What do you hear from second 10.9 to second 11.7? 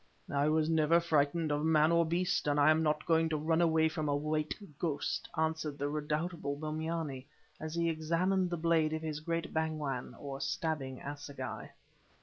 assegai.